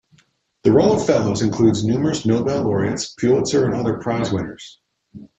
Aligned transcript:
The 0.63 0.71
roll 0.71 0.93
of 0.93 1.05
Fellows 1.05 1.43
includes 1.43 1.83
numerous 1.83 2.25
Nobel 2.25 2.63
Laureates, 2.63 3.09
Pulitzer 3.19 3.65
and 3.65 3.75
other 3.75 3.99
prize 3.99 4.33
winners. 4.33 4.79